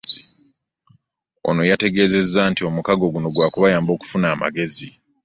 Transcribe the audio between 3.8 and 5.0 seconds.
okufuna amagezi